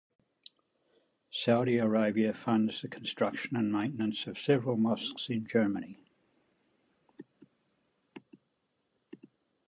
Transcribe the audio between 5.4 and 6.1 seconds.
Germany.